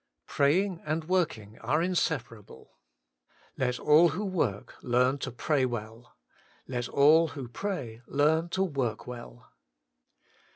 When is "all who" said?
3.79-4.25, 6.89-7.47